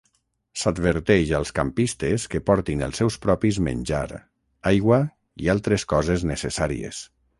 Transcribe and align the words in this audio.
S'adverteix 0.59 1.33
als 1.39 1.51
campistes 1.59 2.25
que 2.31 2.41
portin 2.47 2.81
els 2.87 3.01
seus 3.01 3.17
propis 3.27 3.59
menjar, 3.67 4.03
aigua 4.73 4.99
i 5.45 5.53
altres 5.57 5.87
coses 5.93 6.25
necessàries. 6.33 7.05